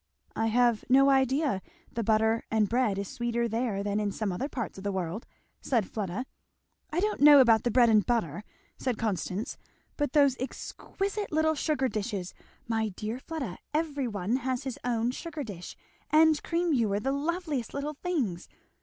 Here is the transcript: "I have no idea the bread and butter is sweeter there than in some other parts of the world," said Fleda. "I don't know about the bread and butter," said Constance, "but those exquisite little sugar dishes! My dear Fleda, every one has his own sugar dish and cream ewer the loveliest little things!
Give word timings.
"I 0.35 0.47
have 0.47 0.83
no 0.89 1.11
idea 1.11 1.61
the 1.91 2.03
bread 2.03 2.41
and 2.49 2.67
butter 2.67 2.99
is 2.99 3.07
sweeter 3.07 3.47
there 3.47 3.83
than 3.83 3.99
in 3.99 4.11
some 4.11 4.31
other 4.31 4.49
parts 4.49 4.79
of 4.79 4.83
the 4.83 4.91
world," 4.91 5.27
said 5.61 5.87
Fleda. 5.87 6.25
"I 6.89 6.99
don't 6.99 7.21
know 7.21 7.39
about 7.39 7.61
the 7.61 7.69
bread 7.69 7.87
and 7.87 8.03
butter," 8.03 8.43
said 8.79 8.97
Constance, 8.97 9.59
"but 9.97 10.13
those 10.13 10.35
exquisite 10.39 11.31
little 11.31 11.53
sugar 11.53 11.87
dishes! 11.87 12.33
My 12.67 12.89
dear 12.89 13.19
Fleda, 13.19 13.59
every 13.75 14.07
one 14.07 14.37
has 14.37 14.63
his 14.63 14.79
own 14.83 15.11
sugar 15.11 15.43
dish 15.43 15.77
and 16.09 16.41
cream 16.41 16.73
ewer 16.73 16.99
the 16.99 17.11
loveliest 17.11 17.71
little 17.71 17.93
things! 17.93 18.49